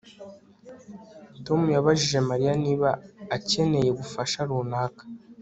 Tom 1.45 1.61
yabajije 1.75 2.17
Mariya 2.29 2.53
niba 2.65 2.89
akeneye 3.35 3.87
ubufasha 3.91 4.39
runaka 4.49 5.03